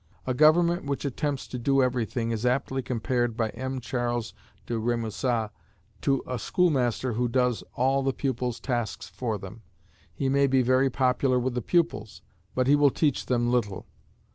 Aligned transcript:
A 0.25 0.33
government 0.33 0.85
which 0.85 1.05
attempts 1.05 1.47
to 1.49 1.59
do 1.59 1.83
every 1.83 2.05
thing 2.07 2.31
is 2.31 2.43
aptly 2.43 2.81
compared 2.81 3.37
by 3.37 3.49
M. 3.49 3.79
Charles 3.79 4.33
de 4.65 4.73
Rémusat 4.73 5.51
to 6.01 6.23
a 6.25 6.39
schoolmaster 6.39 7.13
who 7.13 7.27
does 7.27 7.63
all 7.75 8.01
the 8.01 8.11
pupils' 8.11 8.59
tasks 8.59 9.07
for 9.07 9.37
them; 9.37 9.61
he 10.11 10.27
may 10.27 10.47
be 10.47 10.63
very 10.63 10.89
popular 10.89 11.37
with 11.37 11.53
the 11.53 11.61
pupils, 11.61 12.23
but 12.55 12.65
he 12.65 12.75
will 12.75 12.89
teach 12.89 13.27
them 13.27 13.51
little. 13.51 13.85